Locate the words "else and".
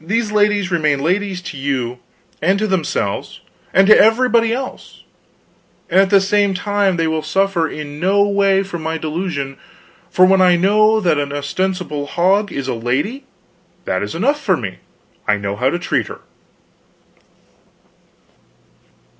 4.52-5.98